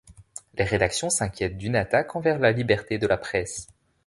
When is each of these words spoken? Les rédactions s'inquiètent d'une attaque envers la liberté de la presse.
Les 0.55 0.63
rédactions 0.63 1.11
s'inquiètent 1.11 1.59
d'une 1.59 1.75
attaque 1.75 2.15
envers 2.15 2.39
la 2.39 2.51
liberté 2.51 2.97
de 2.97 3.05
la 3.05 3.17
presse. 3.17 3.67